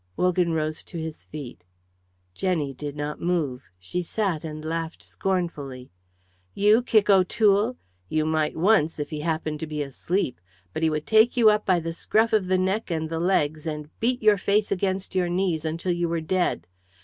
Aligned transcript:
Wogan 0.17 0.51
rose 0.51 0.83
to 0.85 0.97
his 0.97 1.25
feet. 1.25 1.63
Jenny 2.33 2.73
did 2.73 2.95
not 2.95 3.21
move; 3.21 3.69
she 3.77 4.01
sat 4.01 4.43
and 4.43 4.65
laughed 4.65 5.03
scornfully. 5.03 5.91
"You 6.55 6.81
kick 6.81 7.07
O'Toole! 7.07 7.77
You 8.09 8.25
might 8.25 8.57
once, 8.57 8.97
if 8.97 9.11
he 9.11 9.19
happened 9.19 9.59
to 9.59 9.67
be 9.67 9.83
asleep. 9.83 10.41
But 10.73 10.81
he 10.81 10.89
would 10.89 11.05
take 11.05 11.37
you 11.37 11.51
up 11.51 11.67
by 11.67 11.79
the 11.79 11.93
scruff 11.93 12.33
of 12.33 12.47
the 12.47 12.57
neck 12.57 12.89
and 12.89 13.11
the 13.11 13.19
legs 13.19 13.67
and 13.67 13.91
beat 13.99 14.23
your 14.23 14.39
face 14.39 14.71
against 14.71 15.13
your 15.13 15.29
knees 15.29 15.65
until 15.65 15.91
you 15.91 16.09
were 16.09 16.19
dead. 16.21 16.65